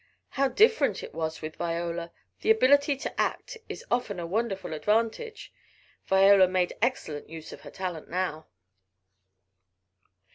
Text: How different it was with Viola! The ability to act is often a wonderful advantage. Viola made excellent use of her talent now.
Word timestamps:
How 0.29 0.47
different 0.47 1.03
it 1.03 1.13
was 1.13 1.43
with 1.43 1.57
Viola! 1.57 2.11
The 2.39 2.49
ability 2.49 2.95
to 2.97 3.21
act 3.21 3.55
is 3.69 3.85
often 3.91 4.19
a 4.19 4.25
wonderful 4.25 4.73
advantage. 4.73 5.53
Viola 6.07 6.47
made 6.47 6.73
excellent 6.81 7.29
use 7.29 7.53
of 7.53 7.61
her 7.61 7.69
talent 7.69 8.09
now. 8.09 8.47